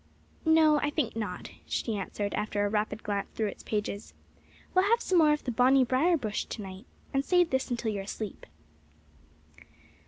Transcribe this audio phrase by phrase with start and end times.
[0.47, 4.15] "No, I think not," she answered, after a rapid glance through its pages.
[4.73, 7.91] "We'll have some more of the 'Bonnie Brier Bush' to night, and save this until
[7.91, 8.47] you are asleep."